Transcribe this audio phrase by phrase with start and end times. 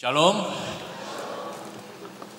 [0.00, 0.48] Shalom.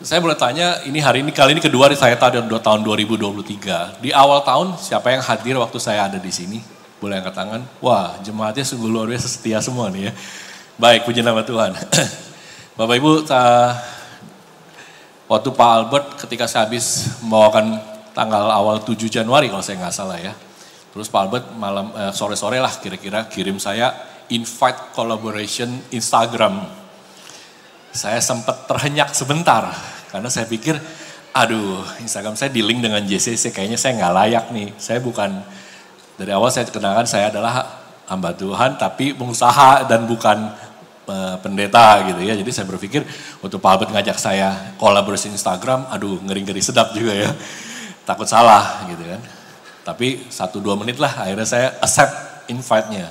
[0.02, 4.02] Saya boleh tanya, ini hari ini kali ini kedua saya tahun tahun 2023.
[4.02, 6.58] Di awal tahun siapa yang hadir waktu saya ada di sini?
[6.98, 7.62] Boleh angkat tangan?
[7.78, 10.12] Wah, jemaatnya sungguh luar biasa setia semua nih ya.
[10.74, 11.78] Baik, puji nama Tuhan.
[12.82, 13.30] Bapak Ibu,
[15.30, 17.78] waktu Pak Albert ketika saya habis membawakan
[18.18, 20.34] tanggal awal 7 Januari kalau saya nggak salah ya.
[20.98, 23.94] Terus Pak Albert malam eh, sore-sore lah kira-kira kirim saya
[24.34, 26.81] invite collaboration Instagram
[27.92, 29.68] saya sempat terhenyak sebentar
[30.12, 30.80] karena saya pikir
[31.32, 34.70] aduh Instagram saya di link dengan JCC kayaknya saya nggak layak nih.
[34.76, 35.44] Saya bukan
[36.20, 40.52] dari awal saya kenalkan saya adalah hamba Tuhan tapi pengusaha dan bukan
[41.08, 42.36] uh, pendeta gitu ya.
[42.36, 43.08] Jadi saya berpikir
[43.40, 47.32] untuk Pak Albert ngajak saya kolaborasi Instagram, aduh ngeri-ngeri sedap juga ya.
[48.04, 49.22] Takut salah gitu kan.
[49.82, 53.08] Tapi satu dua menit lah akhirnya saya accept invite-nya.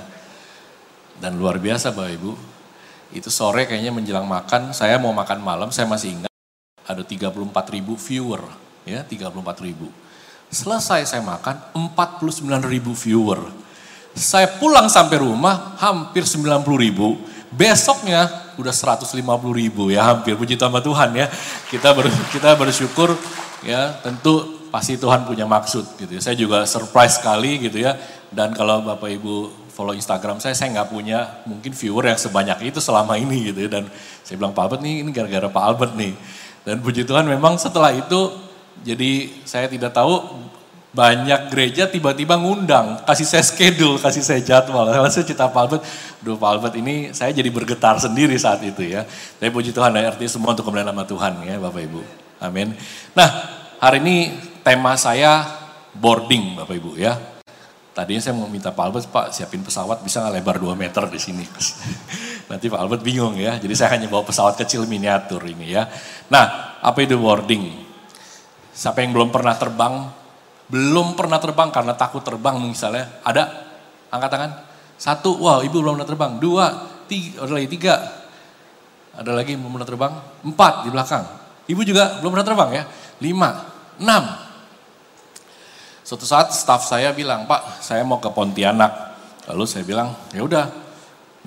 [1.21, 2.31] Dan luar biasa Bapak Ibu,
[3.11, 6.31] itu sore kayaknya menjelang makan, saya mau makan malam, saya masih ingat
[6.87, 7.31] ada 34
[7.71, 8.41] ribu viewer,
[8.87, 9.87] ya 34 ribu.
[10.51, 13.39] Selesai saya makan, 49 ribu viewer.
[14.11, 17.15] Saya pulang sampai rumah, hampir 90 ribu.
[17.51, 18.27] Besoknya
[18.59, 19.15] udah 150
[19.55, 21.31] ribu ya, hampir puji sama Tuhan ya.
[21.71, 23.15] Kita ber, kita bersyukur
[23.63, 26.21] ya, tentu pasti Tuhan punya maksud gitu ya.
[26.23, 27.95] Saya juga surprise sekali gitu ya.
[28.31, 32.77] Dan kalau Bapak Ibu follow Instagram saya, saya nggak punya mungkin viewer yang sebanyak itu
[32.77, 33.81] selama ini gitu ya.
[33.81, 33.89] Dan
[34.21, 36.13] saya bilang Pak Albert nih, ini gara-gara Pak Albert nih.
[36.61, 38.29] Dan puji Tuhan memang setelah itu,
[38.85, 40.21] jadi saya tidak tahu
[40.93, 44.85] banyak gereja tiba-tiba ngundang, kasih saya schedule, kasih saya jadwal.
[45.09, 45.83] Saya cerita Pak Albert,
[46.21, 49.01] duh Pak Albert ini saya jadi bergetar sendiri saat itu ya.
[49.41, 52.01] Tapi puji Tuhan, artinya semua untuk kemuliaan nama Tuhan ya Bapak Ibu.
[52.37, 52.77] Amin.
[53.17, 53.29] Nah
[53.81, 54.15] hari ini
[54.61, 55.47] tema saya
[55.97, 57.30] boarding Bapak Ibu ya.
[58.01, 61.21] Tadinya saya mau minta Pak Albert, Pak siapin pesawat bisa nggak lebar 2 meter di
[61.21, 61.45] sini.
[62.49, 65.85] Nanti Pak Albert bingung ya, jadi saya hanya bawa pesawat kecil miniatur ini ya.
[66.33, 67.61] Nah, apa itu boarding?
[68.73, 70.09] Siapa yang belum pernah terbang,
[70.65, 73.69] belum pernah terbang karena takut terbang misalnya, ada?
[74.09, 74.51] Angkat tangan.
[74.97, 76.31] Satu, wow ibu belum pernah terbang.
[76.41, 76.65] Dua,
[77.05, 77.95] tiga, ada lagi tiga.
[79.13, 80.13] Ada lagi belum pernah terbang.
[80.41, 81.21] Empat di belakang.
[81.69, 82.83] Ibu juga belum pernah terbang ya.
[83.21, 83.61] Lima,
[84.01, 84.40] enam,
[86.11, 89.15] Suatu saat staff saya bilang, Pak, saya mau ke Pontianak.
[89.47, 90.67] Lalu saya bilang, ya udah,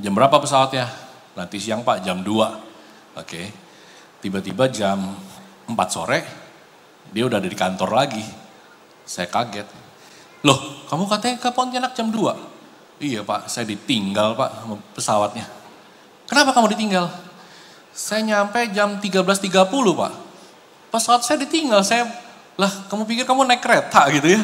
[0.01, 0.89] jam berapa pesawatnya?
[1.37, 3.21] Nanti siang Pak, jam 2.
[3.21, 3.53] Oke.
[4.25, 5.21] Tiba-tiba jam
[5.69, 6.25] 4 sore,
[7.13, 8.25] dia udah ada di kantor lagi.
[9.05, 9.69] Saya kaget.
[10.49, 13.05] Loh, kamu katanya ke Pontianak jam 2?
[13.05, 14.65] Iya Pak, saya ditinggal Pak
[14.97, 15.45] pesawatnya.
[16.25, 17.13] Kenapa kamu ditinggal?
[17.93, 19.45] Saya nyampe jam 13.30
[19.93, 20.13] Pak.
[20.89, 22.24] Pesawat saya ditinggal, saya
[22.55, 24.41] lah kamu pikir kamu naik kereta gitu ya.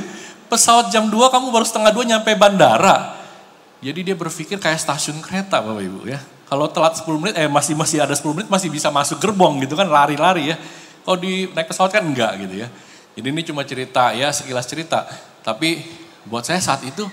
[0.50, 3.14] Pesawat jam 2 kamu baru setengah 2 nyampe bandara.
[3.80, 6.20] Jadi dia berpikir kayak stasiun kereta Bapak Ibu ya.
[6.50, 9.78] Kalau telat 10 menit, eh masih masih ada 10 menit masih bisa masuk gerbong gitu
[9.78, 10.56] kan lari-lari ya.
[11.06, 12.68] Kalau di naik pesawat kan enggak gitu ya.
[13.14, 15.06] Jadi ini cuma cerita ya sekilas cerita.
[15.46, 15.86] Tapi
[16.26, 17.06] buat saya saat itu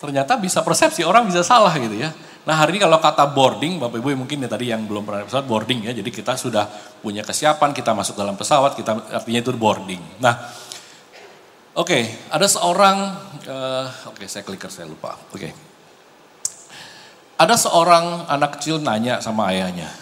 [0.00, 2.10] ternyata bisa persepsi orang bisa salah gitu ya.
[2.48, 5.44] Nah hari ini kalau kata boarding, Bapak Ibu mungkin ya tadi yang belum pernah pesawat
[5.44, 6.64] boarding ya, jadi kita sudah
[7.04, 10.00] punya kesiapan, kita masuk dalam pesawat, kita artinya itu boarding.
[10.16, 10.32] Nah,
[11.76, 12.96] oke, okay, ada seorang,
[13.52, 15.36] uh, oke okay, saya clicker saya lupa, oke.
[15.36, 15.52] Okay.
[17.36, 19.92] Ada seorang anak kecil nanya sama ayahnya,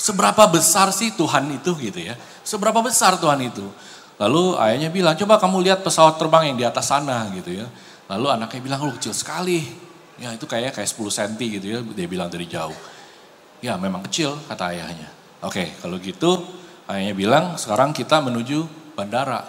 [0.00, 3.68] seberapa besar sih Tuhan itu gitu ya, seberapa besar Tuhan itu.
[4.16, 7.68] Lalu ayahnya bilang, coba kamu lihat pesawat terbang yang di atas sana gitu ya.
[8.08, 9.91] Lalu anaknya bilang, lu kecil sekali.
[10.22, 12.78] Ya itu kayaknya kayak 10 cm gitu ya, dia bilang dari jauh.
[13.58, 15.10] Ya memang kecil kata ayahnya.
[15.42, 16.46] Oke kalau gitu
[16.86, 18.62] ayahnya bilang sekarang kita menuju
[18.94, 19.42] bandara.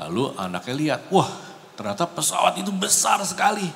[0.00, 1.28] Lalu anaknya lihat, wah
[1.76, 3.68] ternyata pesawat itu besar sekali.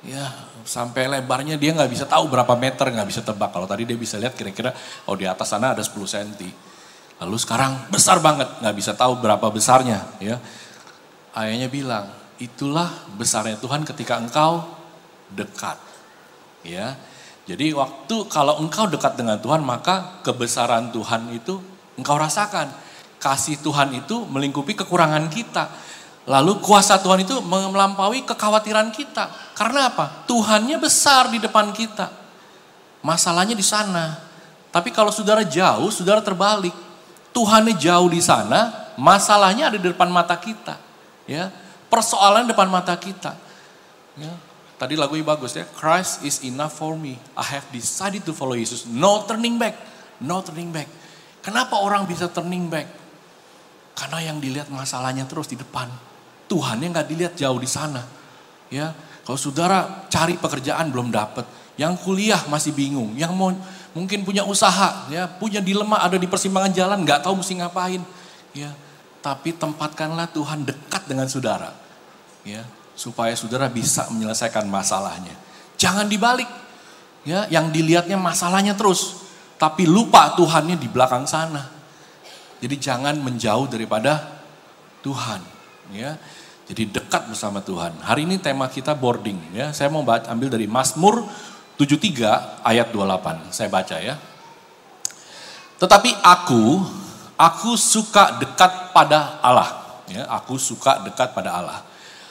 [0.00, 0.32] Ya
[0.64, 3.52] sampai lebarnya dia nggak bisa tahu berapa meter, nggak bisa tebak.
[3.52, 4.72] Kalau tadi dia bisa lihat kira-kira
[5.04, 6.40] oh di atas sana ada 10 cm.
[7.20, 10.08] Lalu sekarang besar banget, nggak bisa tahu berapa besarnya.
[10.24, 10.40] Ya,
[11.36, 12.08] ayahnya bilang,
[12.40, 12.88] itulah
[13.20, 14.79] besarnya Tuhan ketika engkau
[15.34, 15.78] dekat.
[16.66, 16.96] Ya.
[17.48, 21.58] Jadi waktu kalau engkau dekat dengan Tuhan maka kebesaran Tuhan itu
[21.98, 22.70] engkau rasakan.
[23.20, 25.68] Kasih Tuhan itu melingkupi kekurangan kita.
[26.30, 29.56] Lalu kuasa Tuhan itu melampaui kekhawatiran kita.
[29.56, 30.24] Karena apa?
[30.30, 32.08] Tuhannya besar di depan kita.
[33.02, 34.20] Masalahnya di sana.
[34.70, 36.72] Tapi kalau saudara jauh, saudara terbalik.
[37.30, 40.78] Tuhannya jauh di sana, masalahnya ada di depan mata kita.
[41.30, 41.50] Ya,
[41.86, 43.38] persoalan depan mata kita.
[44.18, 44.34] Ya,
[44.80, 45.68] Tadi lagu ini bagus ya.
[45.76, 47.20] Christ is enough for me.
[47.36, 48.88] I have decided to follow Jesus.
[48.88, 49.76] No turning back.
[50.24, 50.88] No turning back.
[51.44, 52.88] Kenapa orang bisa turning back?
[53.92, 55.92] Karena yang dilihat masalahnya terus di depan.
[56.48, 58.00] Tuhan yang gak dilihat jauh di sana.
[58.72, 58.96] Ya,
[59.26, 61.44] kalau saudara cari pekerjaan belum dapat,
[61.78, 63.50] yang kuliah masih bingung, yang mau
[63.92, 68.02] mungkin punya usaha, ya, punya dilema, ada di persimpangan jalan, nggak tahu mesti ngapain,
[68.54, 68.70] ya.
[69.20, 71.74] Tapi tempatkanlah Tuhan dekat dengan saudara,
[72.46, 72.62] ya,
[72.94, 75.32] supaya saudara bisa menyelesaikan masalahnya.
[75.80, 76.48] Jangan dibalik,
[77.24, 79.24] ya, yang dilihatnya masalahnya terus,
[79.56, 81.68] tapi lupa Tuhannya di belakang sana.
[82.60, 84.40] Jadi jangan menjauh daripada
[85.00, 85.40] Tuhan,
[85.96, 86.20] ya.
[86.70, 87.98] Jadi dekat bersama Tuhan.
[87.98, 89.74] Hari ini tema kita boarding ya.
[89.74, 91.26] Saya mau baca, ambil dari Mazmur
[91.74, 93.50] 73 ayat 28.
[93.50, 94.14] Saya baca ya.
[95.82, 96.78] Tetapi aku,
[97.34, 99.98] aku suka dekat pada Allah.
[100.06, 101.82] Ya, aku suka dekat pada Allah.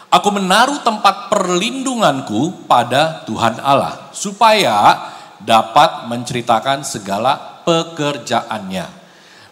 [0.09, 4.09] Aku menaruh tempat perlindunganku pada Tuhan Allah.
[4.09, 4.97] Supaya
[5.37, 8.87] dapat menceritakan segala pekerjaannya.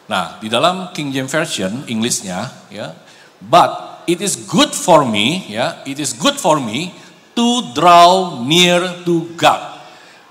[0.08, 2.96] Nah, di dalam King James Version, Inggrisnya, ya,
[3.44, 6.96] but it is good for me, ya, it is good for me
[7.36, 9.78] to draw near to God.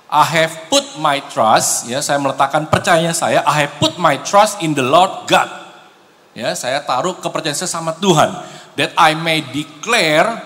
[0.08, 4.64] I have put my trust, ya, saya meletakkan percaya saya, I have put my trust
[4.64, 5.48] in the Lord God.
[6.32, 8.32] Ya, saya taruh kepercayaan saya sama Tuhan,
[8.76, 10.40] that I may declare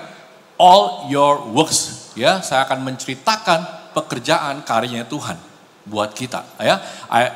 [0.57, 2.11] all your works.
[2.19, 5.39] Ya, saya akan menceritakan pekerjaan karyanya Tuhan
[5.87, 6.43] buat kita.
[6.59, 7.31] Ya, I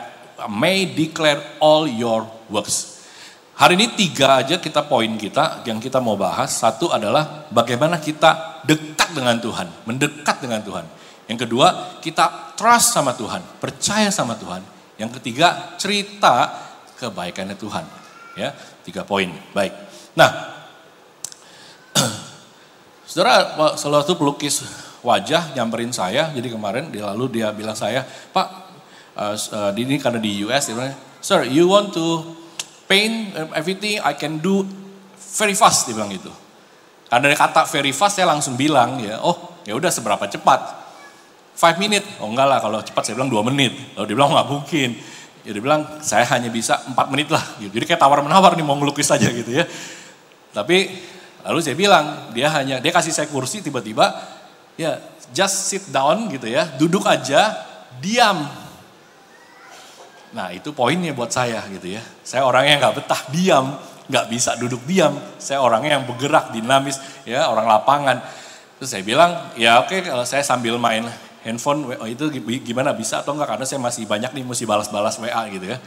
[0.50, 2.94] may declare all your works.
[3.54, 6.58] Hari ini tiga aja kita poin kita yang kita mau bahas.
[6.58, 10.82] Satu adalah bagaimana kita dekat dengan Tuhan, mendekat dengan Tuhan.
[11.30, 14.60] Yang kedua, kita trust sama Tuhan, percaya sama Tuhan.
[14.98, 16.50] Yang ketiga, cerita
[16.98, 17.86] kebaikannya Tuhan.
[18.34, 18.50] Ya,
[18.82, 19.30] tiga poin.
[19.54, 19.70] Baik.
[20.18, 20.30] Nah,
[23.14, 23.34] saudara,
[23.78, 24.66] salah satu pelukis
[25.06, 26.34] wajah nyamperin saya.
[26.34, 28.46] Jadi kemarin, lalu dia bilang saya, Pak,
[29.14, 32.34] uh, uh, ini karena di US, dia bilang, Sir, you want to
[32.90, 34.66] paint everything I can do
[35.38, 36.28] very fast dia bilang gitu.
[37.06, 40.82] Karena dari kata very fast saya langsung bilang ya, oh ya udah seberapa cepat?
[41.54, 43.72] Five minute, oh enggak lah kalau cepat saya bilang dua menit.
[43.94, 44.90] Lalu dia bilang nggak mungkin.
[45.46, 47.40] Ya dia bilang saya hanya bisa empat menit lah.
[47.62, 47.70] Gitu.
[47.70, 49.64] Jadi kayak tawar menawar nih mau ngelukis aja gitu ya.
[50.50, 50.90] Tapi
[51.44, 54.10] lalu saya bilang dia hanya dia kasih saya kursi tiba-tiba
[54.74, 54.98] ya
[55.30, 57.54] just sit down gitu ya, duduk aja,
[58.02, 58.64] diam
[60.34, 62.02] Nah itu poinnya buat saya gitu ya.
[62.26, 63.78] Saya orangnya nggak betah diam,
[64.10, 65.14] nggak bisa duduk diam.
[65.38, 68.18] Saya orangnya yang bergerak, dinamis, ya orang lapangan.
[68.82, 71.06] Terus saya bilang, ya oke kalau saya sambil main
[71.46, 72.26] handphone, oh, itu
[72.66, 73.54] gimana bisa atau enggak?
[73.54, 75.78] Karena saya masih banyak nih mesti balas-balas WA gitu ya.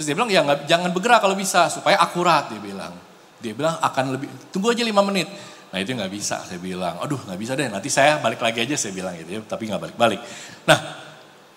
[0.00, 2.96] Terus dia bilang, ya gak, jangan bergerak kalau bisa, supaya akurat dia bilang.
[3.42, 5.26] Dia bilang akan lebih, tunggu aja lima menit.
[5.74, 7.02] Nah itu nggak bisa, saya bilang.
[7.02, 9.40] Aduh nggak bisa deh, nanti saya balik lagi aja saya bilang gitu ya.
[9.42, 10.20] Tapi nggak balik-balik.
[10.64, 10.78] Nah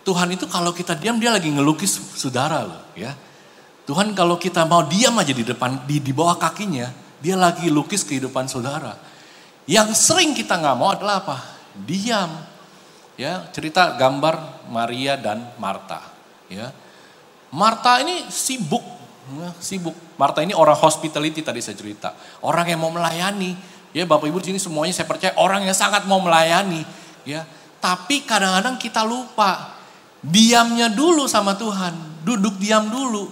[0.01, 3.13] Tuhan itu kalau kita diam dia lagi ngelukis saudara loh ya.
[3.85, 6.89] Tuhan kalau kita mau diam aja di depan di, di bawah kakinya,
[7.21, 8.97] dia lagi lukis kehidupan saudara.
[9.69, 11.37] Yang sering kita nggak mau adalah apa?
[11.85, 12.33] Diam.
[13.15, 16.03] Ya, cerita gambar Maria dan Marta,
[16.51, 16.75] ya.
[17.47, 18.83] Marta ini sibuk,
[19.25, 19.95] ya, sibuk.
[20.19, 22.13] Marta ini orang hospitality tadi saya cerita.
[22.45, 23.57] Orang yang mau melayani.
[23.95, 26.83] Ya, Bapak Ibu di sini semuanya saya percaya orang yang sangat mau melayani,
[27.23, 27.47] ya.
[27.79, 29.75] Tapi kadang-kadang kita lupa
[30.25, 33.29] Diamnya dulu sama Tuhan, duduk diam dulu.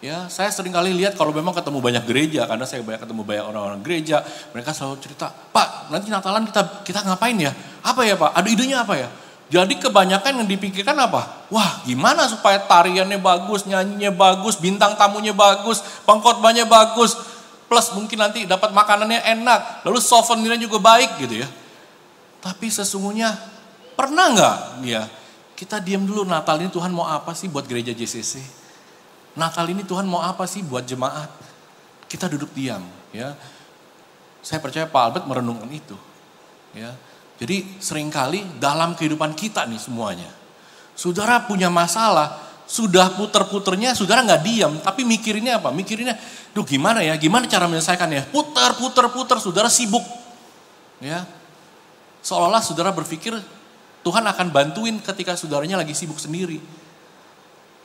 [0.00, 3.44] Ya, saya sering kali lihat kalau memang ketemu banyak gereja, karena saya banyak ketemu banyak
[3.44, 4.24] orang-orang gereja,
[4.56, 7.52] mereka selalu cerita, Pak, nanti Natalan kita kita ngapain ya?
[7.84, 8.32] Apa ya Pak?
[8.32, 9.12] Ada idenya apa ya?
[9.50, 11.50] Jadi kebanyakan yang dipikirkan apa?
[11.50, 17.18] Wah, gimana supaya tariannya bagus, nyanyinya bagus, bintang tamunya bagus, pengkhotbahnya bagus,
[17.66, 21.48] plus mungkin nanti dapat makanannya enak, lalu souvenirnya juga baik gitu ya.
[22.38, 23.34] Tapi sesungguhnya
[23.98, 25.10] pernah nggak ya
[25.60, 28.40] kita diam dulu Natal ini Tuhan mau apa sih buat gereja JCC?
[29.36, 31.28] Natal ini Tuhan mau apa sih buat jemaat?
[32.08, 32.80] Kita duduk diam
[33.12, 33.36] ya.
[34.40, 35.92] Saya percaya Pak Albert merenungkan itu.
[36.72, 36.96] Ya.
[37.40, 40.28] Jadi sering kali dalam kehidupan kita nih semuanya.
[40.92, 42.36] Saudara punya masalah,
[42.68, 45.72] sudah puter-puternya, saudara nggak diam, tapi mikirinnya apa?
[45.72, 46.20] Mikirinnya,
[46.52, 48.28] duh gimana ya, gimana cara menyelesaikannya?
[48.28, 50.04] Putar, putar, putar, saudara sibuk.
[51.00, 51.24] Ya,
[52.20, 53.32] seolah-olah saudara berpikir
[54.04, 56.60] Tuhan akan bantuin ketika saudaranya lagi sibuk sendiri.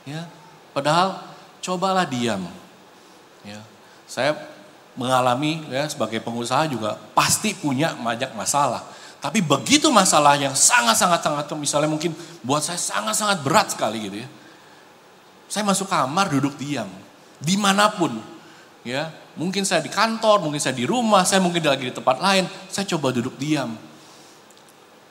[0.04, 0.28] Ya,
[0.76, 1.24] padahal
[1.64, 2.44] cobalah diam.
[3.40, 3.64] Ya,
[4.04, 4.36] saya
[4.96, 8.84] mengalami ya sebagai pengusaha juga pasti punya banyak masalah.
[9.26, 12.14] Tapi begitu masalah yang sangat-sangat sangat misalnya mungkin
[12.46, 14.28] buat saya sangat-sangat berat sekali gitu ya.
[15.50, 16.86] Saya masuk kamar duduk diam.
[17.42, 18.14] Di mana pun
[18.86, 19.10] ya.
[19.34, 22.86] Mungkin saya di kantor mungkin saya di rumah saya mungkin lagi di tempat lain saya
[22.86, 23.74] coba duduk diam.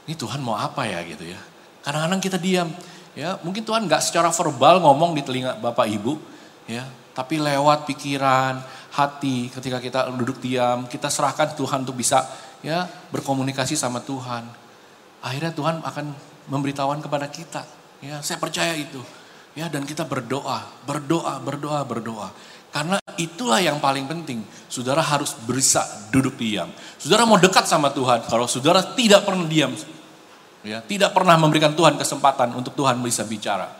[0.07, 1.39] Ini Tuhan mau apa ya gitu ya.
[1.83, 2.71] Kadang-kadang kita diam,
[3.13, 3.37] ya.
[3.43, 6.17] Mungkin Tuhan nggak secara verbal ngomong di telinga Bapak Ibu,
[6.65, 6.81] ya,
[7.13, 8.57] tapi lewat pikiran,
[8.93, 12.25] hati, ketika kita duduk diam, kita serahkan Tuhan untuk bisa
[12.65, 14.49] ya berkomunikasi sama Tuhan.
[15.21, 16.05] Akhirnya Tuhan akan
[16.49, 17.65] memberitahuan kepada kita,
[18.05, 18.99] Ya, saya percaya itu.
[19.55, 22.29] Ya, dan kita berdoa, berdoa, berdoa, berdoa.
[22.69, 24.43] Karena itulah yang paling penting.
[24.67, 25.81] Saudara harus bisa
[26.11, 26.67] duduk diam.
[26.99, 28.27] Saudara mau dekat sama Tuhan.
[28.27, 29.71] Kalau saudara tidak pernah diam,
[30.61, 33.71] ya, tidak pernah memberikan Tuhan kesempatan untuk Tuhan bisa bicara.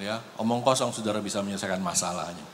[0.00, 2.44] Ya, omong kosong saudara bisa menyelesaikan masalahnya.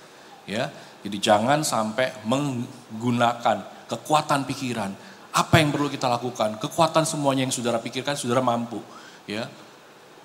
[0.42, 0.75] Ya,
[1.06, 4.90] jadi jangan sampai menggunakan kekuatan pikiran.
[5.32, 6.60] Apa yang perlu kita lakukan?
[6.60, 8.84] Kekuatan semuanya yang saudara pikirkan, saudara mampu.
[9.24, 9.48] Ya,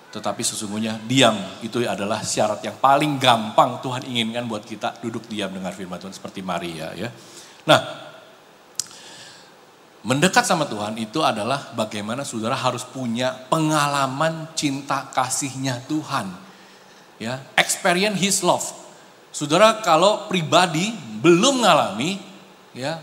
[0.07, 5.51] tetapi sesungguhnya diam itu adalah syarat yang paling gampang Tuhan inginkan buat kita duduk diam
[5.51, 7.11] dengar firman Tuhan seperti Maria ya.
[7.67, 7.79] Nah,
[10.07, 16.31] mendekat sama Tuhan itu adalah bagaimana saudara harus punya pengalaman cinta kasihnya Tuhan.
[17.19, 18.63] Ya, experience his love.
[19.35, 22.17] Saudara kalau pribadi belum mengalami
[22.71, 22.97] ya,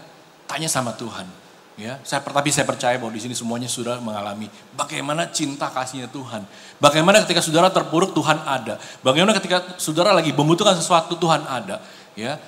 [0.49, 1.43] tanya sama Tuhan
[1.75, 4.47] Ya, saya tapi saya percaya bahwa di sini semuanya sudah mengalami
[4.78, 6.47] bagaimana cinta kasihnya Tuhan.
[6.78, 8.78] Bagaimana ketika saudara terpuruk Tuhan ada.
[9.02, 11.83] Bagaimana ketika saudara lagi membutuhkan sesuatu Tuhan ada.
[12.14, 12.38] Ya,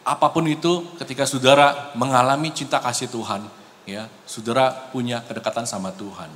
[0.00, 3.44] apa pun itu ketika saudara mengalami cinta kasih Tuhan,
[3.84, 6.32] ya, saudara punya kedekatan sama Tuhan.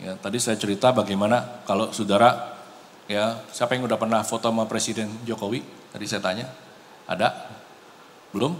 [0.00, 2.56] Ya, tadi saya cerita bagaimana kalau saudara,
[3.04, 5.60] ya, siapa yang udah pernah foto sama Presiden Jokowi?
[5.92, 6.48] Tadi saya tanya,
[7.04, 7.52] ada?
[8.32, 8.56] Belum?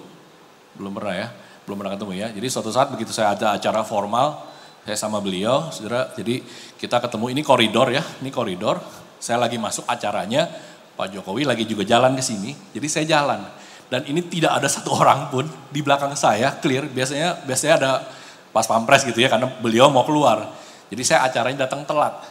[0.77, 1.29] Belum pernah ya?
[1.67, 2.29] Belum pernah ketemu ya.
[2.31, 4.47] Jadi suatu saat begitu saya ada acara formal,
[4.87, 6.39] saya sama beliau, saudara, jadi
[6.79, 8.79] kita ketemu, ini koridor ya, ini koridor.
[9.19, 10.47] Saya lagi masuk acaranya,
[10.95, 13.43] Pak Jokowi lagi juga jalan ke sini, jadi saya jalan.
[13.91, 15.43] Dan ini tidak ada satu orang pun
[15.75, 17.91] di belakang saya, clear, biasanya biasanya ada
[18.55, 20.47] pas pampres gitu ya, karena beliau mau keluar.
[20.87, 22.23] Jadi saya acaranya datang telat.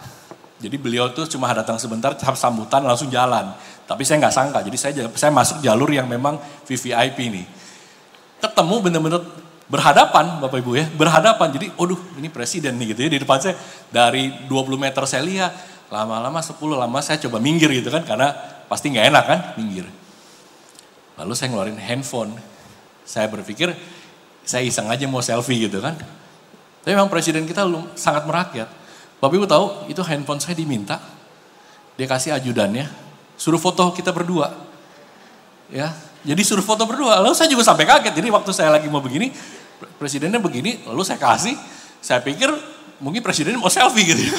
[0.56, 3.52] Jadi beliau tuh cuma datang sebentar, sambutan langsung jalan.
[3.84, 7.65] Tapi saya nggak sangka, jadi saya saya masuk jalur yang memang VVIP nih
[8.46, 9.22] ketemu benar-benar
[9.66, 11.50] berhadapan Bapak Ibu ya, berhadapan.
[11.50, 13.58] Jadi, aduh ini presiden nih gitu ya di depan saya.
[13.90, 15.52] Dari 20 meter saya lihat,
[15.90, 18.34] lama-lama 10 lama saya coba minggir gitu kan, karena
[18.70, 19.86] pasti nggak enak kan, minggir.
[21.18, 22.38] Lalu saya ngeluarin handphone.
[23.06, 23.70] Saya berpikir,
[24.42, 25.98] saya iseng aja mau selfie gitu kan.
[26.82, 27.66] Tapi memang presiden kita
[27.98, 28.70] sangat merakyat.
[29.18, 31.02] Bapak Ibu tahu, itu handphone saya diminta.
[31.96, 32.86] Dia kasih ajudannya,
[33.40, 34.52] suruh foto kita berdua.
[35.72, 35.90] Ya,
[36.26, 37.22] jadi suruh foto berdua.
[37.22, 38.14] Lalu saya juga sampai kaget.
[38.18, 39.30] Jadi waktu saya lagi mau begini,
[40.02, 41.54] presidennya begini, lalu saya kasih.
[42.02, 42.50] Saya pikir
[42.98, 44.34] mungkin presiden mau selfie gitu ya.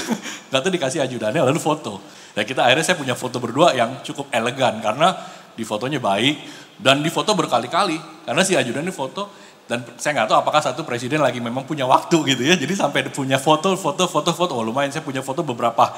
[0.50, 2.02] Gak tahu dikasih ajudannya lalu foto.
[2.34, 5.14] Dan kita akhirnya saya punya foto berdua yang cukup elegan karena
[5.56, 6.36] di fotonya baik
[6.76, 7.96] dan di foto berkali-kali
[8.28, 9.32] karena si ajudannya foto
[9.66, 13.08] dan saya nggak tahu apakah satu presiden lagi memang punya waktu gitu ya jadi sampai
[13.08, 15.90] punya foto foto foto foto oh lumayan saya punya foto beberapa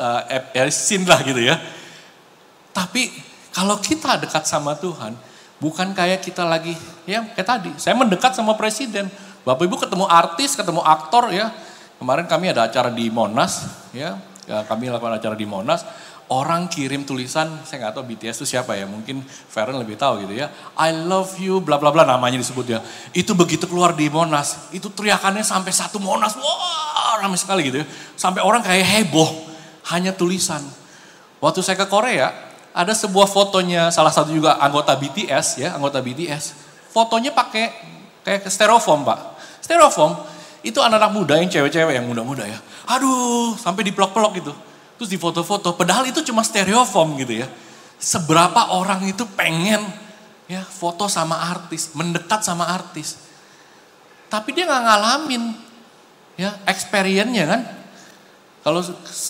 [0.00, 1.60] uh, scene lah gitu ya
[2.72, 3.12] tapi
[3.54, 5.14] kalau kita dekat sama Tuhan,
[5.62, 6.74] bukan kayak kita lagi,
[7.06, 9.06] ya kayak tadi, saya mendekat sama presiden.
[9.46, 11.54] Bapak Ibu ketemu artis, ketemu aktor ya.
[12.02, 13.62] Kemarin kami ada acara di Monas,
[13.94, 14.18] ya,
[14.50, 15.86] ya kami lakukan acara di Monas.
[16.26, 20.34] Orang kirim tulisan, saya nggak tahu BTS itu siapa ya, mungkin Feren lebih tahu gitu
[20.34, 20.50] ya.
[20.74, 22.80] I love you, bla bla bla namanya disebut ya.
[23.14, 27.86] Itu begitu keluar di Monas, itu teriakannya sampai satu Monas, wah ramai sekali gitu ya.
[28.18, 29.30] Sampai orang kayak heboh,
[29.94, 30.64] hanya tulisan.
[31.44, 32.32] Waktu saya ke Korea,
[32.74, 36.58] ada sebuah fotonya salah satu juga anggota BTS ya, anggota BTS.
[36.90, 37.70] Fotonya pakai
[38.26, 39.38] kayak styrofoam, Pak.
[39.62, 40.18] Styrofoam
[40.66, 42.58] itu anak-anak muda yang cewek-cewek yang muda-muda ya.
[42.90, 44.52] Aduh, sampai dipelok-pelok gitu.
[44.98, 47.48] Terus di foto-foto, padahal itu cuma styrofoam gitu ya.
[48.02, 49.86] Seberapa orang itu pengen
[50.50, 53.22] ya foto sama artis, mendekat sama artis.
[54.26, 55.42] Tapi dia nggak ngalamin
[56.34, 57.62] ya experience-nya kan.
[58.64, 58.80] Kalau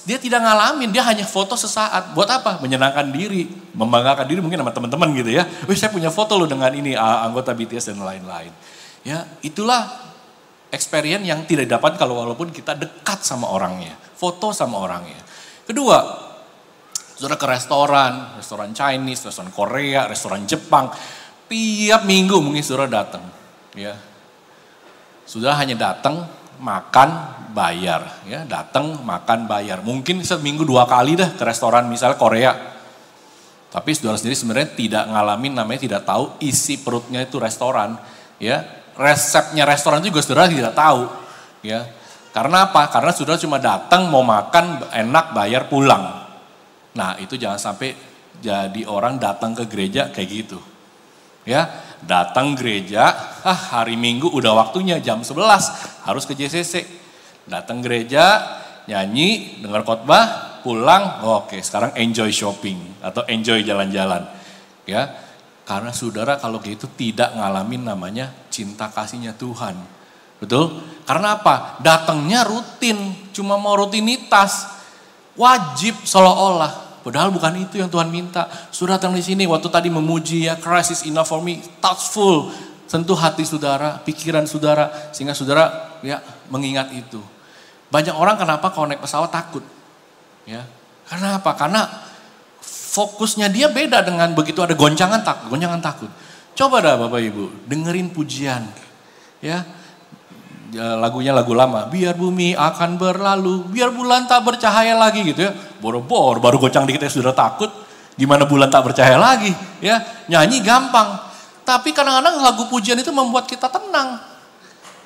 [0.06, 2.14] dia tidak ngalamin, dia hanya foto sesaat.
[2.14, 2.62] Buat apa?
[2.62, 5.42] Menyenangkan diri, membanggakan diri mungkin sama teman-teman gitu ya.
[5.66, 8.54] Wih saya punya foto loh dengan ini anggota BTS dan lain-lain.
[9.02, 9.90] Ya itulah
[10.70, 13.98] experience yang tidak dapat kalau walaupun kita dekat sama orangnya.
[14.14, 15.18] Foto sama orangnya.
[15.66, 15.98] Kedua,
[17.18, 20.94] sudah ke restoran, restoran Chinese, restoran Korea, restoran Jepang.
[21.50, 23.26] Tiap minggu mungkin sudah datang.
[23.74, 23.98] Ya,
[25.26, 26.30] sudah hanya datang
[26.60, 27.08] makan
[27.54, 28.24] bayar.
[28.26, 29.80] Ya datang makan bayar.
[29.80, 32.52] Mungkin seminggu dua kali dah ke restoran misalnya Korea.
[33.74, 37.98] Tapi saudara sendiri sebenarnya tidak ngalamin namanya tidak tahu isi perutnya itu restoran.
[38.38, 38.62] Ya
[38.94, 41.10] resepnya restoran juga saudara tidak tahu.
[41.66, 41.90] Ya
[42.34, 42.90] karena apa?
[42.90, 46.26] Karena saudara cuma datang mau makan enak bayar pulang.
[46.94, 47.94] Nah itu jangan sampai
[48.42, 50.58] jadi orang datang ke gereja kayak gitu.
[51.46, 51.70] Ya
[52.04, 53.10] datang gereja,
[53.42, 56.84] ah hari Minggu udah waktunya jam 11 harus ke JCC.
[57.44, 58.40] Datang gereja,
[58.88, 64.24] nyanyi, dengar khotbah, pulang, oh, oke sekarang enjoy shopping atau enjoy jalan-jalan.
[64.84, 65.12] Ya,
[65.64, 69.76] karena saudara kalau gitu tidak ngalamin namanya cinta kasihnya Tuhan.
[70.40, 70.84] Betul?
[71.08, 71.80] Karena apa?
[71.80, 74.76] Datangnya rutin, cuma mau rutinitas.
[75.34, 76.93] wajib seolah-olah.
[77.04, 78.48] Padahal bukan itu yang Tuhan minta.
[78.72, 82.48] Sudah datang di sini waktu tadi memuji ya, Christ is enough for me, touchful.
[82.88, 87.20] Sentuh hati saudara, pikiran saudara, sehingga saudara ya mengingat itu.
[87.92, 89.60] Banyak orang kenapa kalau naik pesawat takut?
[90.48, 90.64] Ya,
[91.12, 91.52] karena apa?
[91.56, 91.84] Karena
[92.64, 96.08] fokusnya dia beda dengan begitu ada goncangan takut, goncangan takut.
[96.56, 98.64] Coba dah Bapak Ibu, dengerin pujian.
[99.44, 99.66] Ya
[100.74, 101.86] lagunya lagu lama.
[101.88, 105.52] Biar bumi akan berlalu, biar bulan tak bercahaya lagi gitu ya.
[105.78, 107.70] Boro-boro baru gocang dikit ya sudah takut.
[108.14, 109.50] Gimana bulan tak bercahaya lagi?
[109.82, 109.98] Ya,
[110.30, 111.18] nyanyi gampang.
[111.66, 114.22] Tapi kadang-kadang lagu pujian itu membuat kita tenang.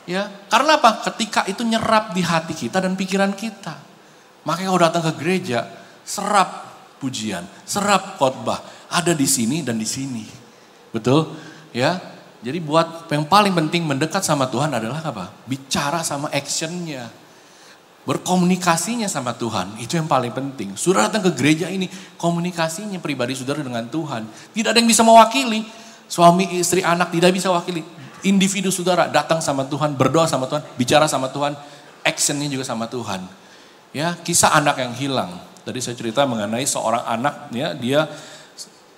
[0.04, 1.04] Ya, karena apa?
[1.04, 3.76] Ketika itu nyerap di hati kita dan pikiran kita.
[4.44, 5.68] Makanya kalau datang ke gereja,
[6.04, 6.68] serap
[7.00, 10.24] pujian, serap khotbah, ada di sini dan di sini.
[10.92, 11.36] Betul?
[11.72, 12.17] Ya.
[12.48, 15.28] Jadi buat yang paling penting mendekat sama Tuhan adalah apa?
[15.44, 17.12] Bicara sama actionnya.
[18.08, 19.76] Berkomunikasinya sama Tuhan.
[19.76, 20.72] Itu yang paling penting.
[20.72, 24.24] Sudah datang ke gereja ini, komunikasinya pribadi saudara dengan Tuhan.
[24.56, 25.68] Tidak ada yang bisa mewakili.
[26.08, 27.84] Suami, istri, anak tidak bisa wakili.
[28.24, 31.52] Individu saudara datang sama Tuhan, berdoa sama Tuhan, bicara sama Tuhan,
[32.00, 33.28] actionnya juga sama Tuhan.
[33.92, 35.36] Ya, kisah anak yang hilang.
[35.68, 38.08] Tadi saya cerita mengenai seorang anak, ya, dia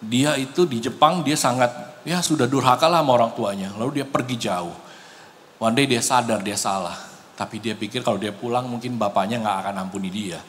[0.00, 1.68] dia itu di Jepang dia sangat
[2.08, 3.68] ya sudah durhaka lah sama orang tuanya.
[3.76, 4.72] Lalu dia pergi jauh.
[5.60, 6.96] One day dia sadar dia salah.
[7.36, 10.40] Tapi dia pikir kalau dia pulang mungkin bapaknya nggak akan ampuni dia.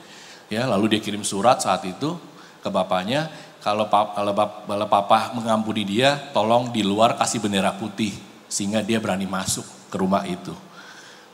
[0.51, 2.15] Ya, lalu dia kirim surat saat itu
[2.60, 3.31] ke bapaknya.
[3.63, 8.12] Kalau, kalau papa mengampuni dia, tolong di luar kasih bendera putih.
[8.51, 10.51] Sehingga dia berani masuk ke rumah itu.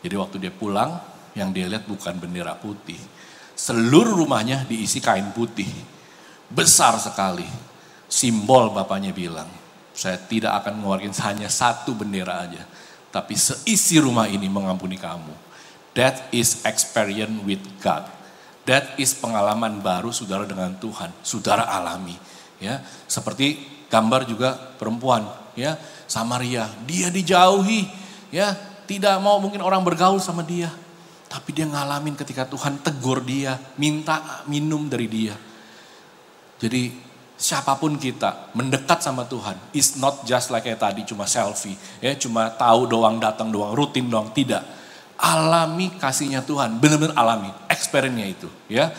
[0.06, 1.02] Jadi waktu dia pulang,
[1.34, 3.00] yang dia lihat bukan bendera putih.
[3.58, 5.70] Seluruh rumahnya diisi kain putih.
[6.54, 7.67] Besar sekali
[8.08, 9.48] simbol bapaknya bilang,
[9.92, 12.64] saya tidak akan mengeluarkan hanya satu bendera aja,
[13.12, 15.36] tapi seisi rumah ini mengampuni kamu.
[15.96, 18.06] That is experience with God.
[18.68, 22.16] That is pengalaman baru saudara dengan Tuhan, saudara alami.
[22.58, 25.24] Ya, seperti gambar juga perempuan,
[25.56, 27.88] ya, Samaria, dia dijauhi,
[28.30, 28.54] ya,
[28.86, 30.70] tidak mau mungkin orang bergaul sama dia.
[31.28, 35.36] Tapi dia ngalamin ketika Tuhan tegur dia, minta minum dari dia.
[36.58, 37.07] Jadi
[37.38, 42.18] siapa pun kita mendekat sama Tuhan is not just like kayak tadi cuma selfie ya
[42.18, 44.66] cuma tahu doang datang doang rutin doang tidak
[45.22, 48.90] alami kasihnya Tuhan benar-benar alami experience itu ya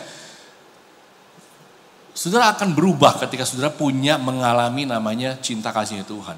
[2.19, 6.35] Saudara akan berubah ketika saudara punya mengalami namanya cinta kasihnya Tuhan.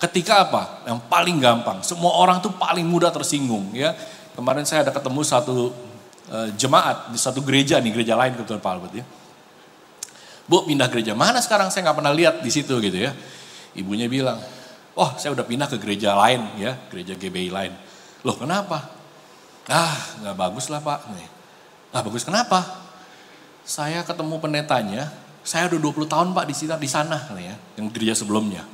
[0.00, 0.80] Ketika apa?
[0.88, 1.84] Yang paling gampang.
[1.84, 3.92] Semua orang tuh paling mudah tersinggung ya.
[4.32, 5.76] Kemarin saya ada ketemu satu
[6.32, 9.04] uh, jemaat di satu gereja nih, gereja lain kebetulan Pak Albert ya
[10.48, 13.12] Bu pindah gereja mana sekarang saya nggak pernah lihat di situ gitu ya.
[13.76, 14.40] Ibunya bilang,
[14.96, 17.72] oh saya udah pindah ke gereja lain ya, gereja GBI lain.
[18.24, 18.88] Loh kenapa?
[19.68, 21.04] Ah nggak bagus lah pak.
[21.92, 22.64] Ah bagus kenapa?
[23.68, 25.12] Saya ketemu pendetanya,
[25.44, 28.64] saya udah 20 tahun pak di sana, di sana ya, yang gereja sebelumnya.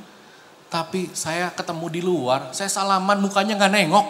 [0.71, 4.07] Tapi saya ketemu di luar, saya salaman mukanya nggak nengok.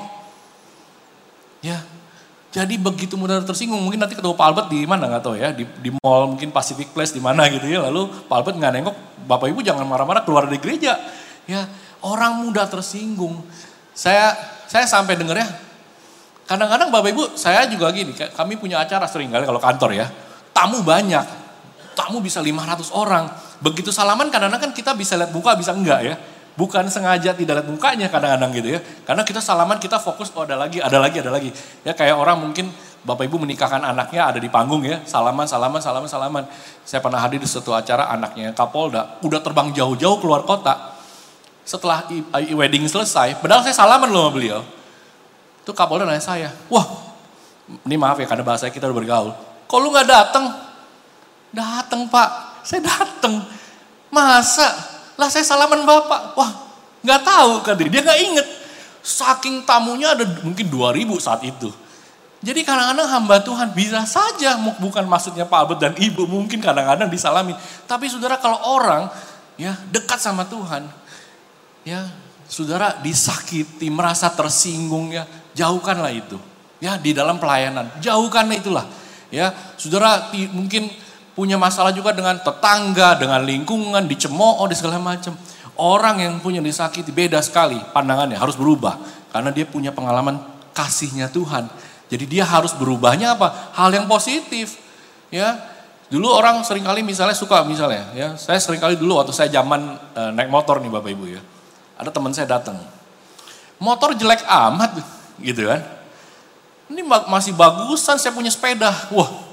[1.65, 1.81] Ya,
[2.55, 5.67] jadi begitu mudah tersinggung, mungkin nanti ketemu Pak Albert di mana nggak tahu ya, di,
[5.83, 7.83] di mall mungkin Pacific Place di mana gitu ya.
[7.83, 8.95] Lalu Pak Albert nggak nengok,
[9.27, 10.95] Bapak Ibu jangan marah-marah keluar dari gereja.
[11.51, 11.67] Ya,
[11.99, 13.43] orang mudah tersinggung.
[13.91, 14.31] Saya
[14.71, 15.47] saya sampai denger ya,
[16.47, 20.07] kadang-kadang Bapak Ibu saya juga gini, kami punya acara sering kali kalau kantor ya,
[20.55, 21.27] tamu banyak,
[21.91, 23.35] tamu bisa 500 orang.
[23.59, 26.15] Begitu salaman kadang-kadang kan kita bisa lihat muka bisa enggak ya.
[26.55, 28.79] Bukan sengaja tidak lihat mukanya kadang-kadang gitu ya.
[29.03, 31.51] Karena kita salaman kita fokus oh ada lagi, ada lagi, ada lagi.
[31.83, 32.71] Ya kayak orang mungkin
[33.05, 36.43] Bapak Ibu menikahkan anaknya ada di panggung ya, salaman, salaman, salaman, salaman.
[36.81, 40.97] Saya pernah hadir di satu acara anaknya Kapolda, udah terbang jauh-jauh keluar kota.
[41.61, 44.61] Setelah wedding selesai, padahal saya salaman loh sama beliau.
[45.61, 46.87] Itu Kapolda nanya saya, wah
[47.85, 49.31] ini maaf ya karena bahasa kita udah bergaul.
[49.69, 50.45] Kok lu gak dateng?
[51.53, 52.29] Dateng pak,
[52.65, 53.43] saya dateng.
[54.09, 56.35] Masa lah saya salaman bapak.
[56.35, 56.51] Wah
[57.05, 58.47] nggak tahu kan dia nggak inget.
[59.05, 61.69] Saking tamunya ada mungkin 2000 saat itu.
[62.45, 67.57] Jadi kadang-kadang hamba Tuhan bisa saja bukan maksudnya Pak Albert dan Ibu mungkin kadang-kadang disalami.
[67.89, 69.09] Tapi saudara kalau orang
[69.57, 70.85] ya dekat sama Tuhan
[71.85, 72.05] ya
[72.45, 75.25] saudara disakiti, merasa tersinggung ya
[75.57, 76.37] jauhkanlah itu.
[76.83, 78.85] Ya di dalam pelayanan, jauhkanlah itulah.
[79.33, 80.91] Ya, saudara mungkin
[81.35, 85.35] punya masalah juga dengan tetangga, dengan lingkungan, dicemooh, di segala macam.
[85.75, 88.95] Orang yang punya disakiti beda sekali pandangannya harus berubah
[89.35, 90.39] karena dia punya pengalaman
[90.71, 91.67] kasihnya Tuhan.
[92.07, 93.75] Jadi dia harus berubahnya apa?
[93.75, 94.79] Hal yang positif.
[95.27, 95.59] Ya.
[96.07, 99.97] Dulu orang sering kali misalnya suka misalnya ya, saya sering kali dulu waktu saya zaman
[100.13, 101.41] e, naik motor nih Bapak Ibu ya.
[101.97, 102.77] Ada teman saya datang.
[103.81, 105.01] Motor jelek amat
[105.41, 105.81] gitu kan.
[106.93, 108.93] Ini masih bagusan saya punya sepeda.
[109.09, 109.44] Wah,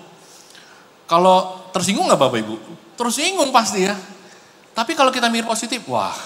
[1.13, 2.55] Kalau tersinggung nggak Bapak Ibu?
[2.97, 3.93] Tersinggung pasti ya.
[4.73, 6.17] Tapi kalau kita mikir positif, wah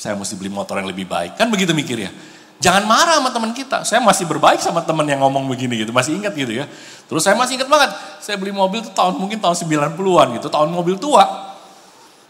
[0.00, 1.36] saya mesti beli motor yang lebih baik.
[1.36, 2.08] Kan begitu mikir ya.
[2.56, 3.84] Jangan marah sama teman kita.
[3.84, 5.92] Saya masih berbaik sama teman yang ngomong begini gitu.
[5.92, 6.64] Masih ingat gitu ya.
[7.04, 7.92] Terus saya masih ingat banget.
[8.24, 10.48] Saya beli mobil itu tahun mungkin tahun 90-an gitu.
[10.48, 11.52] Tahun mobil tua.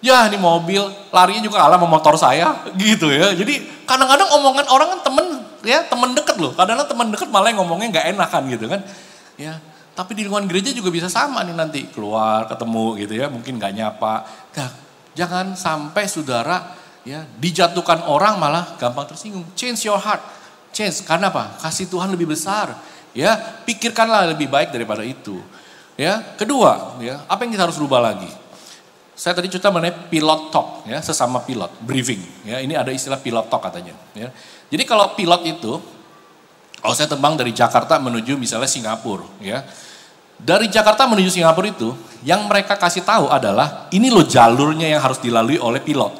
[0.03, 0.83] Ya ini mobil
[1.15, 3.39] larinya juga kalah sama motor saya gitu ya.
[3.39, 5.27] Jadi kadang-kadang omongan orang kan temen
[5.63, 6.51] ya temen deket loh.
[6.59, 8.83] Kadang-kadang temen deket malah yang ngomongnya nggak enakan gitu kan.
[9.39, 9.63] Ya
[9.95, 13.27] tapi di lingkungan gereja juga bisa sama nih nanti keluar ketemu gitu ya.
[13.31, 14.15] Mungkin nggak nyapa.
[14.59, 14.71] Nah,
[15.15, 16.75] jangan sampai saudara
[17.07, 19.47] ya dijatuhkan orang malah gampang tersinggung.
[19.55, 20.21] Change your heart.
[20.75, 21.55] Change karena apa?
[21.63, 22.75] Kasih Tuhan lebih besar.
[23.15, 25.39] Ya, pikirkanlah lebih baik daripada itu.
[25.95, 28.27] Ya, kedua, ya, apa yang kita harus rubah lagi?
[29.15, 32.19] Saya tadi cerita mengenai pilot talk, ya, sesama pilot, briefing.
[32.43, 33.95] Ya, ini ada istilah pilot talk katanya.
[34.11, 34.35] Ya.
[34.67, 35.79] Jadi kalau pilot itu,
[36.85, 39.65] kalau saya terbang dari Jakarta menuju misalnya Singapura, ya,
[40.37, 45.17] dari Jakarta menuju Singapura itu, yang mereka kasih tahu adalah ini loh jalurnya yang harus
[45.17, 46.13] dilalui oleh pilot,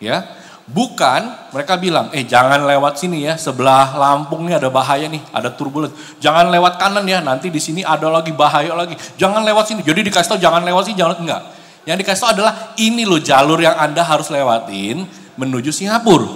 [0.00, 0.24] ya.
[0.68, 5.48] Bukan mereka bilang, eh jangan lewat sini ya, sebelah Lampung nih ada bahaya nih, ada
[5.48, 5.96] turbulence.
[6.20, 8.92] Jangan lewat kanan ya, nanti di sini ada lagi bahaya lagi.
[9.16, 9.80] Jangan lewat sini.
[9.80, 11.42] Jadi dikasih tahu jangan lewat sini, jangan enggak
[11.88, 15.08] yang dikasih tahu adalah ini loh jalur yang Anda harus lewatin
[15.40, 16.28] menuju Singapura.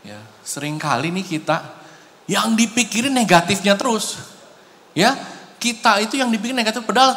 [0.00, 1.75] Ya, sering kali nih kita
[2.26, 4.18] yang dipikirin negatifnya terus.
[4.92, 5.14] Ya,
[5.62, 7.14] kita itu yang dipikirin negatif padahal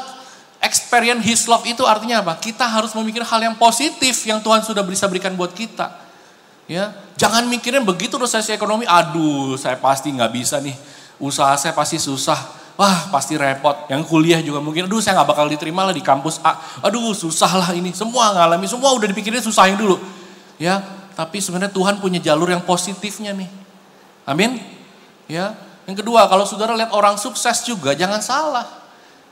[0.61, 2.37] experience his love itu artinya apa?
[2.37, 5.91] Kita harus memikir hal yang positif yang Tuhan sudah bisa berikan buat kita.
[6.69, 10.77] Ya, jangan mikirin begitu resesi ekonomi, aduh saya pasti nggak bisa nih,
[11.17, 12.37] usaha saya pasti susah
[12.79, 13.91] wah pasti repot.
[13.91, 16.55] Yang kuliah juga mungkin, aduh saya nggak bakal diterima lah di kampus A.
[16.79, 19.99] Aduh susah lah ini, semua ngalami, semua udah dipikirin susahin dulu.
[20.55, 20.79] Ya,
[21.19, 23.51] tapi sebenarnya Tuhan punya jalur yang positifnya nih.
[24.23, 24.78] Amin.
[25.29, 25.53] Ya,
[25.85, 28.65] yang kedua kalau saudara lihat orang sukses juga jangan salah.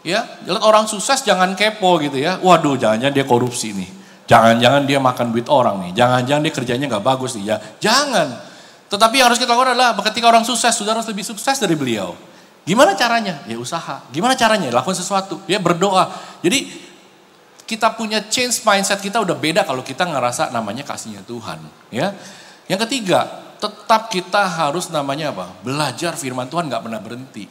[0.05, 2.37] Ya, lihat orang sukses jangan kepo gitu ya.
[2.37, 3.89] Waduh, jangan-jangan dia korupsi nih.
[4.29, 5.91] Jangan-jangan dia makan duit orang nih.
[5.97, 7.51] Jangan-jangan dia kerjanya nggak bagus nih.
[7.51, 8.37] Ya, jangan.
[8.87, 12.15] Tetapi yang harus kita lakukan adalah ketika orang sukses, saudara harus lebih sukses dari beliau.
[12.67, 13.43] Gimana caranya?
[13.47, 14.03] Ya usaha.
[14.11, 14.67] Gimana caranya?
[14.71, 15.39] Lakukan sesuatu.
[15.47, 16.11] Ya berdoa.
[16.43, 16.67] Jadi
[17.67, 21.59] kita punya change mindset kita udah beda kalau kita ngerasa namanya kasihnya Tuhan.
[21.91, 22.15] Ya.
[22.67, 25.51] Yang ketiga, tetap kita harus namanya apa?
[25.61, 27.45] Belajar firman Tuhan nggak pernah berhenti.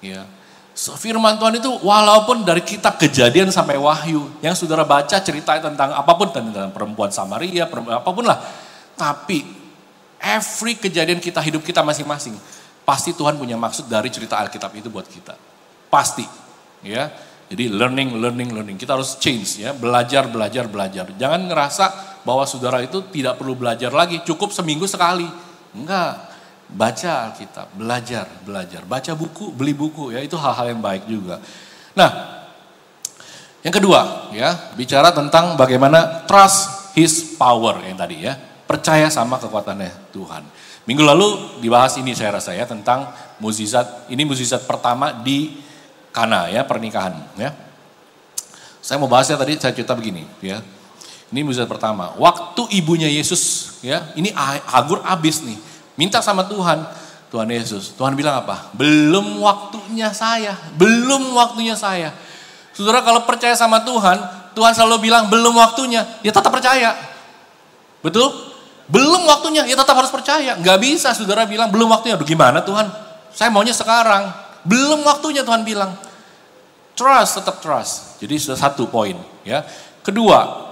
[0.00, 0.24] Ya.
[0.72, 4.30] So, firman Tuhan itu walaupun dari kita kejadian sampai wahyu.
[4.40, 6.30] Yang saudara baca cerita tentang apa pun.
[6.32, 8.38] Tentang perempuan Samaria, perempuan, apa pun lah.
[8.96, 9.44] Tapi
[10.22, 12.38] every kejadian kita, hidup kita masing-masing
[12.90, 15.38] Pasti Tuhan punya maksud dari cerita Alkitab itu buat kita.
[15.86, 16.26] Pasti.
[16.82, 17.12] Ya.
[17.50, 18.76] Jadi learning, learning, learning.
[18.78, 21.10] Kita harus change ya, belajar, belajar, belajar.
[21.18, 21.86] Jangan ngerasa
[22.22, 25.26] bahwa saudara itu tidak perlu belajar lagi, cukup seminggu sekali.
[25.74, 26.30] Enggak.
[26.70, 28.86] Baca Alkitab, belajar, belajar.
[28.86, 31.42] Baca buku, beli buku ya, itu hal-hal yang baik juga.
[31.98, 32.10] Nah,
[33.66, 38.38] yang kedua ya, bicara tentang bagaimana trust his power yang tadi ya.
[38.70, 40.46] Percaya sama kekuatannya Tuhan.
[40.86, 43.10] Minggu lalu dibahas ini saya rasa ya tentang
[43.42, 44.06] mukjizat.
[44.06, 45.58] Ini mukjizat pertama di
[46.10, 47.54] Kana ya pernikahan ya.
[48.82, 50.58] Saya mau bahasnya tadi saya cerita begini ya.
[51.30, 52.10] Ini mukjizat pertama.
[52.18, 54.34] Waktu ibunya Yesus ya, ini
[54.66, 55.54] Agur abis nih.
[55.94, 56.82] Minta sama Tuhan,
[57.30, 57.94] Tuhan Yesus.
[57.94, 58.74] Tuhan bilang apa?
[58.74, 62.10] Belum waktunya saya, belum waktunya saya.
[62.74, 64.18] Saudara kalau percaya sama Tuhan,
[64.58, 66.98] Tuhan selalu bilang belum waktunya, ya tetap percaya.
[68.02, 68.34] Betul?
[68.90, 70.58] Belum waktunya, ya tetap harus percaya.
[70.58, 72.18] Gak bisa saudara bilang, belum waktunya.
[72.18, 72.90] Aduh gimana Tuhan?
[73.30, 74.49] Saya maunya sekarang.
[74.64, 75.96] Belum waktunya Tuhan bilang.
[76.98, 78.20] Trust, tetap trust.
[78.20, 79.16] Jadi sudah satu poin.
[79.40, 79.64] ya.
[80.04, 80.68] Kedua,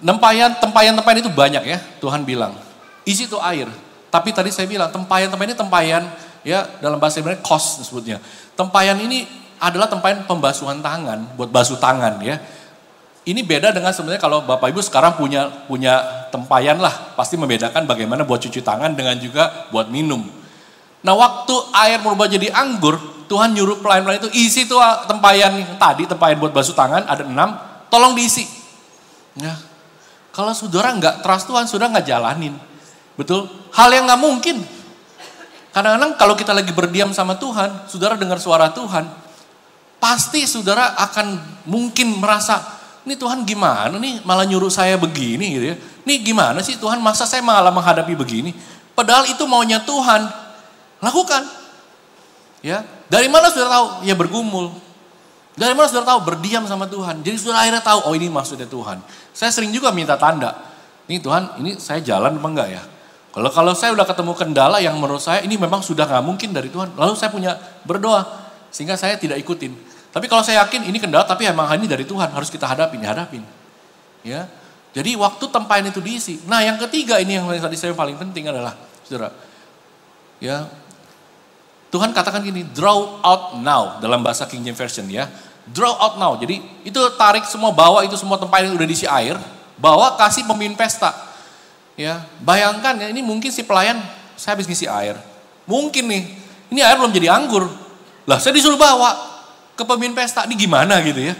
[0.00, 1.78] tempayan, tempayan, tempayan itu banyak ya.
[2.00, 2.56] Tuhan bilang,
[3.04, 3.68] isi itu air.
[4.08, 6.02] Tapi tadi saya bilang, tempayan, tempayan ini tempayan,
[6.40, 8.16] ya dalam bahasa Ibrani kos disebutnya.
[8.56, 9.28] Tempayan ini
[9.60, 12.40] adalah tempayan pembasuhan tangan, buat basuh tangan ya
[13.26, 15.98] ini beda dengan sebenarnya kalau Bapak Ibu sekarang punya punya
[16.30, 20.22] tempayan lah, pasti membedakan bagaimana buat cuci tangan dengan juga buat minum.
[21.06, 22.98] Nah waktu air berubah jadi anggur,
[23.30, 27.54] Tuhan nyuruh pelayan-pelayan itu isi tuh tempayan tadi, tempayan buat basuh tangan ada enam,
[27.86, 28.42] tolong diisi.
[29.38, 29.54] Ya.
[30.34, 32.58] Kalau saudara nggak trust Tuhan, saudara nggak jalanin.
[33.14, 33.46] Betul?
[33.70, 34.56] Hal yang nggak mungkin.
[35.70, 39.06] Kadang-kadang kalau kita lagi berdiam sama Tuhan, saudara dengar suara Tuhan,
[40.02, 42.64] pasti saudara akan mungkin merasa,
[43.06, 45.76] ini Tuhan gimana nih malah nyuruh saya begini gitu ya.
[46.02, 48.50] Ini gimana sih Tuhan masa saya malah menghadapi begini.
[48.96, 50.45] Padahal itu maunya Tuhan.
[51.06, 51.46] Lakukan.
[52.66, 53.86] Ya, dari mana sudah tahu?
[54.02, 54.74] Ya bergumul.
[55.54, 56.26] Dari mana sudah tahu?
[56.26, 57.22] Berdiam sama Tuhan.
[57.22, 58.98] Jadi sudah akhirnya tahu, oh ini maksudnya Tuhan.
[59.30, 60.52] Saya sering juga minta tanda.
[61.06, 62.82] Nih Tuhan, ini saya jalan apa enggak ya?
[63.36, 66.72] Kalau kalau saya udah ketemu kendala yang menurut saya ini memang sudah nggak mungkin dari
[66.72, 66.96] Tuhan.
[66.96, 67.52] Lalu saya punya
[67.84, 68.24] berdoa
[68.72, 69.76] sehingga saya tidak ikutin.
[70.08, 73.44] Tapi kalau saya yakin ini kendala tapi emang ini dari Tuhan harus kita hadapin, hadapin.
[74.24, 74.48] Ya.
[74.96, 76.40] Jadi waktu tempayan itu diisi.
[76.48, 78.72] Nah, yang ketiga ini yang tadi saya paling penting adalah
[79.04, 79.28] Saudara.
[80.40, 80.64] Ya.
[81.90, 85.30] Tuhan katakan gini, draw out now dalam bahasa King James Version ya.
[85.66, 86.34] Draw out now.
[86.38, 89.38] Jadi itu tarik semua bawa itu semua tempayan yang udah diisi air,
[89.78, 91.14] bawa kasih pemimpin pesta.
[91.96, 93.98] Ya, bayangkan ya ini mungkin si pelayan
[94.36, 95.16] saya habis ngisi air.
[95.64, 96.22] Mungkin nih,
[96.70, 97.66] ini air belum jadi anggur.
[98.28, 99.16] Lah saya disuruh bawa
[99.74, 101.34] ke pemimpin pesta, ini gimana gitu ya.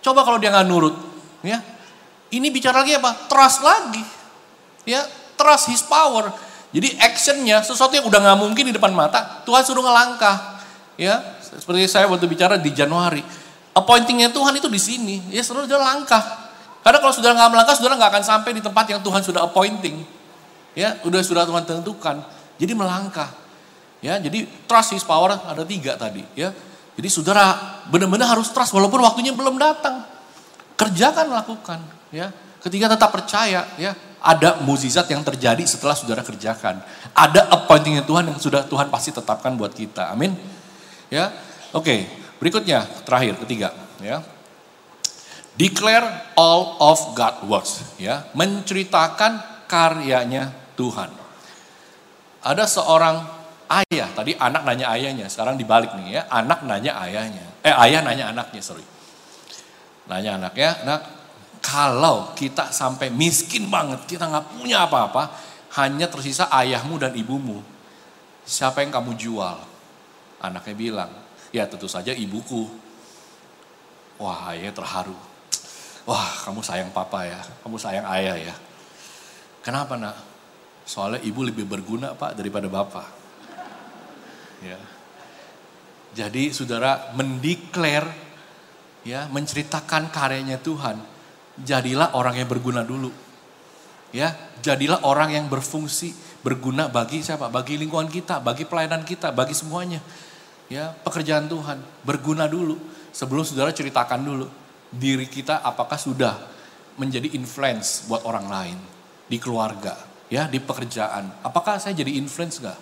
[0.00, 0.94] Coba kalau dia nggak nurut,
[1.42, 1.60] ya
[2.32, 3.14] ini bicara lagi apa?
[3.30, 4.02] Trust lagi.
[4.86, 5.02] Ya,
[5.38, 6.30] trust his power.
[6.74, 10.58] Jadi actionnya sesuatu yang udah nggak mungkin di depan mata, Tuhan suruh ngelangkah.
[10.96, 13.20] Ya, seperti saya waktu bicara di Januari.
[13.76, 15.16] Appointingnya Tuhan itu di sini.
[15.28, 16.24] Ya, saudara sudah langkah.
[16.80, 20.00] Karena kalau sudah nggak melangkah, saudara nggak akan sampai di tempat yang Tuhan sudah appointing.
[20.72, 22.24] Ya, udah sudah Tuhan tentukan.
[22.56, 23.28] Jadi melangkah.
[24.00, 26.24] Ya, jadi trust his power ada tiga tadi.
[26.32, 26.52] Ya,
[26.96, 30.04] jadi saudara benar-benar harus trust walaupun waktunya belum datang.
[30.76, 31.80] Kerjakan, lakukan
[32.12, 32.32] ya.
[32.60, 33.92] Ketiga tetap percaya, ya.
[34.26, 36.82] Ada mukjizat yang terjadi setelah saudara kerjakan.
[37.14, 40.10] Ada appointingnya Tuhan yang sudah Tuhan pasti tetapkan buat kita.
[40.10, 40.34] Amin.
[41.06, 41.30] Ya.
[41.70, 42.10] Oke,
[42.42, 43.70] berikutnya terakhir ketiga,
[44.02, 44.26] ya.
[45.54, 48.26] Declare all of God works, ya.
[48.34, 51.10] Menceritakan karyanya Tuhan.
[52.42, 53.22] Ada seorang
[53.66, 57.44] ayah, tadi anak nanya ayahnya, sekarang dibalik nih ya, anak nanya ayahnya.
[57.66, 58.86] Eh ayah nanya anaknya, sorry.
[60.06, 61.00] Nanya anaknya, anak
[61.66, 65.34] kalau kita sampai miskin banget, kita nggak punya apa-apa,
[65.82, 67.58] hanya tersisa ayahmu dan ibumu.
[68.46, 69.58] Siapa yang kamu jual?
[70.38, 71.10] Anaknya bilang,
[71.50, 72.70] ya tentu saja ibuku.
[74.22, 75.18] Wah ayah terharu.
[76.06, 78.54] Wah kamu sayang papa ya, kamu sayang ayah ya.
[79.66, 80.14] Kenapa nak?
[80.86, 83.10] Soalnya ibu lebih berguna pak daripada bapak.
[84.62, 84.78] Ya.
[86.14, 88.06] Jadi saudara mendeklar
[89.02, 91.15] ya menceritakan karyanya Tuhan
[91.60, 93.08] jadilah orang yang berguna dulu.
[94.14, 94.32] Ya,
[94.64, 97.50] jadilah orang yang berfungsi, berguna bagi siapa?
[97.52, 100.00] Bagi lingkungan kita, bagi pelayanan kita, bagi semuanya.
[100.72, 102.78] Ya, pekerjaan Tuhan, berguna dulu.
[103.12, 104.46] Sebelum saudara ceritakan dulu,
[104.92, 106.36] diri kita apakah sudah
[106.96, 108.78] menjadi influence buat orang lain
[109.28, 109.96] di keluarga,
[110.32, 111.42] ya, di pekerjaan.
[111.44, 112.78] Apakah saya jadi influence gak?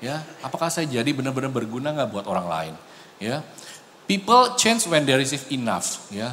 [0.00, 2.74] Ya, apakah saya jadi benar-benar berguna gak buat orang lain?
[3.20, 3.44] Ya,
[4.08, 6.08] people change when they receive enough.
[6.08, 6.32] Ya,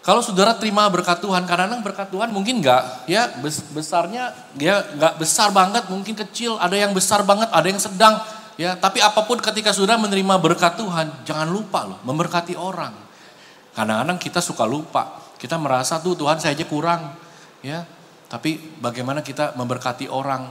[0.00, 3.28] kalau saudara terima berkat Tuhan, kadang-kadang berkat Tuhan mungkin enggak, ya
[3.76, 8.16] besarnya ya enggak besar banget, mungkin kecil, ada yang besar banget, ada yang sedang,
[8.56, 8.80] ya.
[8.80, 12.96] Tapi apa pun ketika saudara menerima berkat Tuhan, jangan lupa loh memberkati orang.
[13.76, 17.12] Kadang-kadang kita suka lupa, kita merasa tuh Tuhan saya aja kurang,
[17.60, 17.84] ya.
[18.32, 20.48] Tapi bagaimana kita memberkati orang,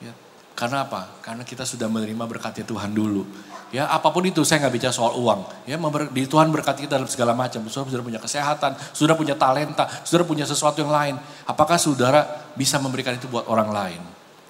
[0.00, 0.16] ya.
[0.56, 1.20] Karena apa?
[1.20, 3.28] Karena kita sudah menerima berkatnya Tuhan dulu.
[3.70, 5.46] Ya, apa pun itu saya nggak bicara soal uang.
[5.62, 5.78] Ya,
[6.10, 7.62] di Tuhan berkati kita dalam segala macam.
[7.70, 11.14] Saudara sudah punya kesehatan, sudah punya talenta, sudah punya sesuatu yang lain.
[11.46, 14.02] Apakah saudara bisa memberikan itu buat orang lain?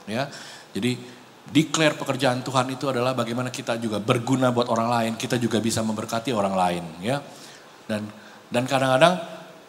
[0.08, 0.32] Ya,
[0.72, 0.96] jadi
[1.52, 5.12] declare pekerjaan Tuhan itu adalah bagaimana kita juga berguna buat orang lain.
[5.20, 6.84] Kita juga bisa memberkati orang lain.
[7.04, 7.20] Ya,
[7.84, 8.08] dan
[8.48, 9.20] dan kadang-kadang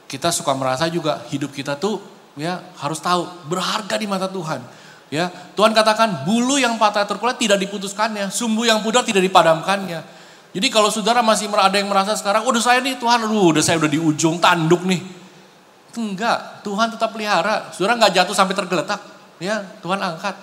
[0.07, 1.99] kita suka merasa juga hidup kita tuh
[2.39, 4.80] ya harus tahu berharga di mata Tuhan.
[5.11, 5.27] Ya,
[5.59, 9.99] Tuhan katakan bulu yang patah terkulat tidak diputuskannya, sumbu yang pudar tidak dipadamkannya.
[10.55, 13.75] Jadi kalau saudara masih ada yang merasa sekarang, udah saya nih Tuhan, aduh, udah saya
[13.75, 15.03] udah di ujung tanduk nih.
[15.99, 17.75] Enggak, Tuhan tetap pelihara.
[17.75, 19.03] Saudara nggak jatuh sampai tergeletak,
[19.43, 20.35] ya Tuhan angkat.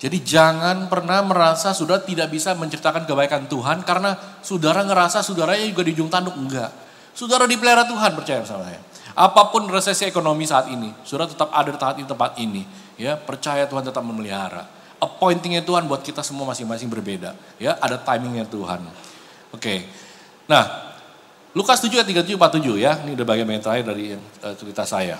[0.00, 5.84] Jadi jangan pernah merasa saudara tidak bisa menceritakan kebaikan Tuhan karena saudara ngerasa saudaranya juga
[5.84, 6.32] di ujung tanduk.
[6.32, 6.72] Enggak.
[7.12, 8.80] Saudara dipelihara Tuhan, percaya sama saya.
[9.12, 12.64] Apa pun resesi ekonomi saat ini, saudara tetap ada di tempat ini
[13.02, 14.70] Ya, percaya Tuhan tetap memelihara.
[15.02, 17.34] Appointingnya Tuhan buat kita semua masing-masing berbeda.
[17.58, 18.86] Ya, ada timingnya Tuhan.
[19.50, 19.82] Oke.
[20.46, 20.94] Nah,
[21.50, 23.02] Lukas 7 ayat 37 47 ya.
[23.02, 25.18] Ini udah bagian yang terakhir dari uh, cerita saya.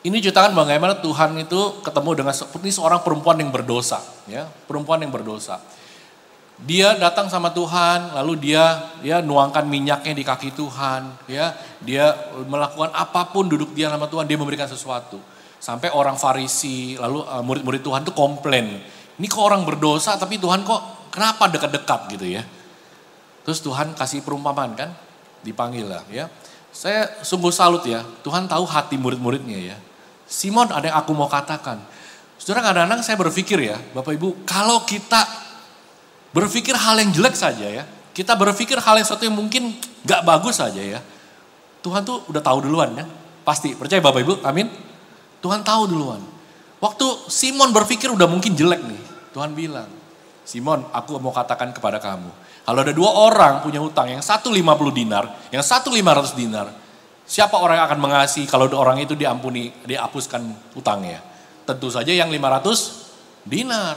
[0.00, 5.12] Ini ceritakan bagaimana Tuhan itu ketemu dengan seperti seorang perempuan yang berdosa, ya, perempuan yang
[5.12, 5.60] berdosa.
[6.56, 11.52] Dia datang sama Tuhan, lalu dia ya nuangkan minyaknya di kaki Tuhan, ya.
[11.84, 12.16] Dia
[12.48, 15.20] melakukan apa pun duduk dia sama Tuhan, dia memberikan sesuatu.
[15.60, 18.80] Sampai orang Farisi, lalu uh, murid-murid Tuhan tuh komplain.
[19.20, 22.42] Ini kok orang berdosa tapi Tuhan kok kenapa dekat-dekat gitu ya.
[23.44, 24.96] Terus Tuhan kasih perumpamaan kan,
[25.44, 26.32] dipanggil lah ya.
[26.72, 29.76] Saya sungguh salut ya, Tuhan tahu hati murid-muridnya ya.
[30.24, 31.76] Simon ada yang aku mau katakan.
[32.40, 35.28] Saudara kadang-kadang saya berpikir ya, Bapak Ibu, kalau kita
[36.32, 37.84] berpikir hal yang jelek saja ya,
[38.16, 39.76] kita berpikir hal yang sesuatu yang mungkin
[40.08, 41.04] gak bagus saja ya.
[41.84, 43.04] Tuhan tuh udah tahu duluan kan,
[43.44, 43.76] pasti.
[43.76, 44.89] Percaya Bapak Ibu, amin.
[45.40, 46.20] Tuhan tahu duluan.
[46.80, 49.02] Waktu Simon berpikir udah mungkin jelek nih.
[49.36, 49.88] Tuhan bilang,
[50.44, 52.32] Simon aku mau katakan kepada kamu.
[52.64, 56.70] Kalau ada dua orang punya hutang, yang satu 50 dinar, yang satu 500 dinar,
[57.24, 61.20] siapa orang yang akan mengasihi kalau orang itu diampuni, dihapuskan hutangnya?
[61.64, 63.96] Tentu saja yang 500 dinar.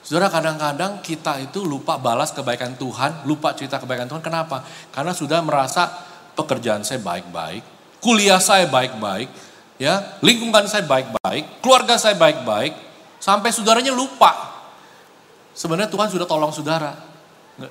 [0.00, 4.24] Saudara kadang-kadang kita itu lupa balas kebaikan Tuhan, lupa cerita kebaikan Tuhan.
[4.24, 4.64] Kenapa?
[4.90, 5.86] Karena sudah merasa
[6.34, 7.62] pekerjaan saya baik-baik,
[8.00, 9.28] kuliah saya baik-baik,
[9.80, 12.76] ya lingkungan saya baik-baik, keluarga saya baik-baik,
[13.16, 14.50] sampai saudaranya lupa
[15.60, 16.94] Sebenarnya Tuhan sudah tolong saudara.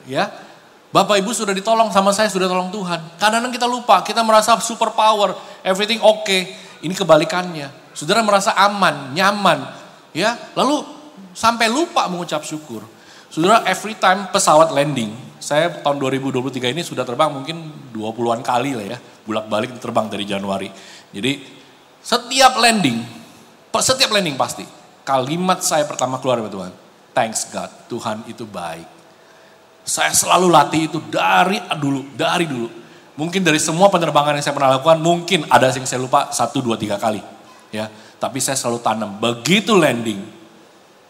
[0.06, 0.30] Ya,
[0.94, 3.18] Bapak Ibu sudah ditolong sama saya, sudah tolong Tuhan.
[3.18, 5.34] Kadang-kadang kita lupa, kita merasa super power,
[5.66, 6.22] everything oke.
[6.28, 6.54] Okay.
[6.80, 7.92] Ini kebalikannya.
[7.92, 9.60] Saudara merasa aman, nyaman.
[10.16, 10.38] ya.
[10.56, 10.86] Lalu
[11.36, 12.86] sampai lupa mengucap syukur.
[13.28, 18.86] Saudara every time pesawat landing, saya tahun 2023 ini sudah terbang mungkin 20-an kali lah
[18.96, 18.98] ya.
[19.28, 20.70] Bulak balik terbang dari Januari.
[21.12, 21.59] Jadi
[22.10, 23.06] setiap landing,
[23.78, 24.66] setiap landing pasti.
[25.06, 26.74] Kalimat saya pertama keluar dari Tuhan
[27.20, 28.88] Thanks God, Tuhan itu baik.
[29.84, 32.70] Saya selalu latih itu dari dulu, dari dulu.
[33.20, 36.80] Mungkin dari semua penerbangan yang saya pernah lakukan, mungkin ada yang saya lupa satu, dua,
[36.80, 37.20] tiga kali.
[37.76, 37.92] Ya,
[38.22, 39.20] tapi saya selalu tanam.
[39.20, 40.24] Begitu landing,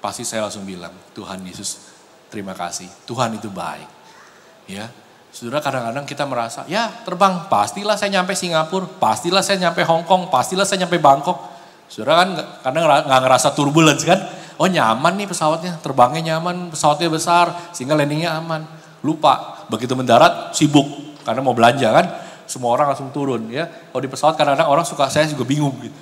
[0.01, 1.77] pasti saya langsung bilang, Tuhan Yesus,
[2.33, 2.89] terima kasih.
[3.05, 3.85] Tuhan itu baik.
[4.65, 4.89] Ya,
[5.29, 10.33] Saudara kadang-kadang kita merasa, ya terbang, pastilah saya nyampe Singapura, pastilah saya nyampe Hong Kong,
[10.33, 11.37] pastilah saya nyampe Bangkok.
[11.85, 12.29] Saudara kan
[12.65, 14.17] kadang nggak ngerasa turbulence kan,
[14.57, 18.65] oh nyaman nih pesawatnya, terbangnya nyaman, pesawatnya besar, sehingga landingnya aman.
[19.05, 20.85] Lupa, begitu mendarat sibuk,
[21.21, 22.05] karena mau belanja kan,
[22.49, 23.69] semua orang langsung turun ya.
[23.69, 25.93] Kalau di pesawat kadang-kadang orang suka, saya juga bingung gitu.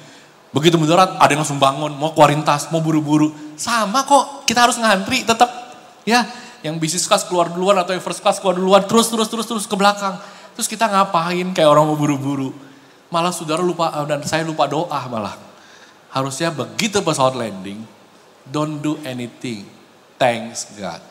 [0.55, 3.35] Begitu mendarat ada yang langsung bangun, mau keluarin tas, mau buru-buru.
[3.59, 5.51] Sama kok, kita harus ngantri tetap
[6.07, 6.23] ya.
[6.65, 9.65] Yang bisnis class keluar duluan atau yang first class keluar duluan, terus, terus, terus, terus
[9.69, 10.17] ke belakang.
[10.57, 12.49] Terus kita ngapain kayak orang mau buru-buru.
[13.13, 15.37] Malah saudara lupa, dan saya lupa doa malah.
[16.11, 17.85] Harusnya begitu pesawat landing,
[18.47, 19.67] Don't do anything.
[20.15, 21.03] Thanks God.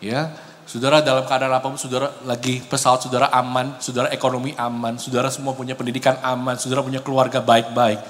[0.00, 0.32] Ya,
[0.64, 5.52] saudara dalam keadaan apa pun, saudara lagi pesawat saudara aman, saudara ekonomi aman, saudara semua
[5.52, 8.00] punya pendidikan aman, saudara punya keluarga baik-baik.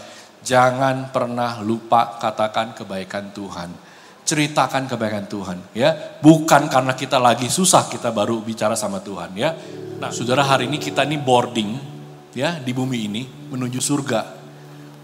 [0.46, 3.88] Jangan pernah lupa katakan kebaikan Tuhan.
[4.28, 5.96] Ceritakan kebaikan Tuhan, ya.
[6.20, 9.56] Bukan karena kita lagi susah kita baru bicara sama Tuhan, ya.
[9.96, 11.80] Nah, saudara hari ini kita ini boarding,
[12.36, 14.36] ya, di bumi ini menuju surga.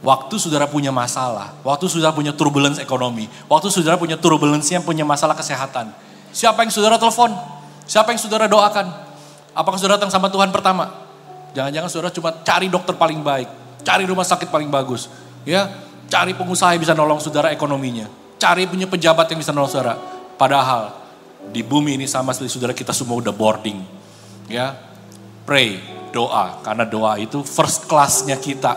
[0.05, 5.09] Waktu saudara punya masalah, waktu saudara punya turbulence ekonomi, waktu saudara punya turbulence yang punya
[5.09, 5.89] masalah kesehatan.
[6.29, 7.33] Siapa yang saudara telepon?
[7.89, 8.93] Siapa yang saudara doakan?
[9.57, 10.93] Apakah saudara datang sama Tuhan pertama?
[11.57, 13.49] Jangan-jangan saudara cuma cari dokter paling baik,
[13.81, 15.09] cari rumah sakit paling bagus,
[15.49, 15.73] ya,
[16.13, 18.11] cari pengusaha yang bisa nolong saudara ekonominya,
[18.45, 19.97] cari punya pejabat yang bisa nolong saudara.
[20.37, 20.93] Padahal
[21.49, 23.81] di bumi ini sama seperti saudara kita semua udah boarding,
[24.53, 24.77] ya.
[25.49, 25.81] Pray,
[26.13, 28.77] doa, karena doa itu first classnya kita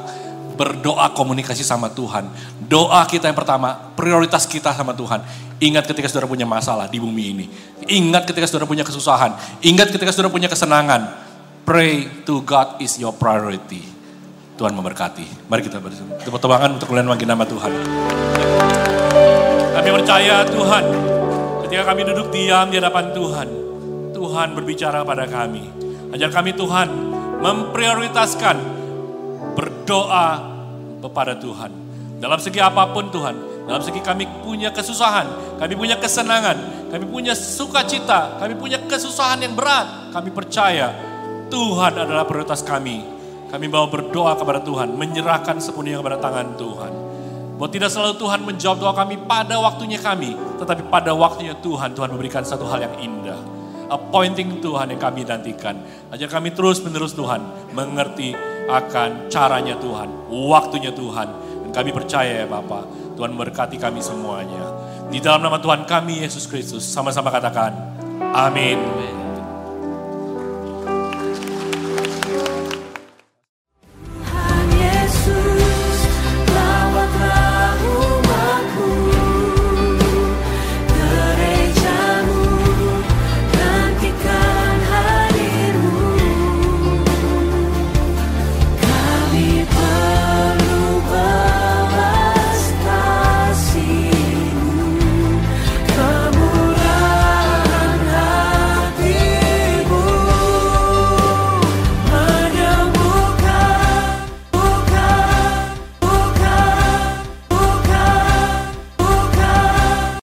[0.56, 2.28] berdoa komunikasi sama Tuhan.
[2.68, 5.24] Doa kita yang pertama, prioritas kita sama Tuhan.
[5.58, 7.46] Ingat ketika saudara punya masalah di bumi ini.
[7.88, 9.36] Ingat ketika saudara punya kesusahan.
[9.64, 11.28] Ingat ketika saudara punya kesenangan.
[11.64, 13.84] Pray to God is your priority.
[14.58, 15.48] Tuhan memberkati.
[15.48, 16.18] Mari kita bersama.
[16.20, 17.72] Tepuk tangan untuk kalian makin nama Tuhan.
[19.78, 20.84] Kami percaya Tuhan,
[21.62, 23.48] ketika kami duduk diam di hadapan Tuhan,
[24.10, 25.70] Tuhan berbicara pada kami.
[26.18, 26.90] Ajar kami Tuhan
[27.38, 28.58] memprioritaskan
[29.54, 30.30] berdoa
[30.98, 31.70] kepada Tuhan.
[32.18, 37.38] Dalam segi apa pun Tuhan, dalam segi kami punya kesusahan, kami punya kesenangan, kami punya
[37.38, 40.90] sukacita, kami punya kesusahan yang berat, kami percaya
[41.54, 43.06] Tuhan adalah prioritas kami.
[43.54, 47.07] Kami mau berdoa kepada Tuhan, menyerahkan sepenuhnya kepada tangan Tuhan.
[47.58, 52.10] Bahwa tidak selalu Tuhan menjawab doa kami pada waktunya kami, tetapi pada waktunya Tuhan, Tuhan
[52.14, 53.42] memberikan satu hal yang indah.
[53.88, 55.80] Appointing Tuhan yang kami nantikan.
[56.14, 57.42] Ajar kami terus menerus Tuhan
[57.74, 58.36] mengerti
[58.68, 61.28] akan caranya Tuhan, waktunya Tuhan.
[61.66, 64.76] Dan kami percaya ya Bapak, Tuhan memberkati kami semuanya.
[65.08, 67.74] Di dalam nama Tuhan kami, Yesus Kristus, sama-sama katakan,
[68.36, 68.78] amin.
[68.78, 69.27] amin.